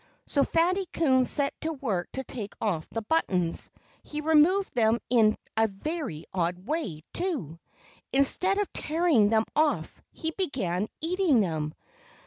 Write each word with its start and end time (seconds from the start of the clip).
So 0.25 0.43
Fatty 0.43 0.87
Coon 0.87 1.25
set 1.25 1.53
to 1.61 1.73
work 1.73 2.11
to 2.13 2.23
take 2.23 2.55
off 2.59 2.89
the 2.89 3.03
buttons. 3.03 3.69
He 4.01 4.19
removed 4.19 4.73
them 4.73 4.97
in 5.11 5.37
a 5.55 5.67
very 5.67 6.25
odd 6.33 6.65
way, 6.65 7.03
too. 7.13 7.59
Instead 8.11 8.57
of 8.57 8.73
tearing 8.73 9.29
them 9.29 9.45
off 9.55 10.01
he 10.11 10.31
began 10.31 10.89
eating 11.01 11.39
them! 11.41 11.75